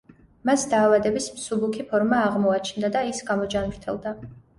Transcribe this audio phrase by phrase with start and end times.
[0.49, 4.15] მას დაავადების მსუბუქი ფორმა აღმოაჩნდა და ის გამოჯანმრთელდა.